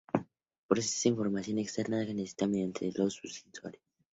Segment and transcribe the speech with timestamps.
[0.67, 3.81] Procesa la información externa que necesita mediante sus sensores.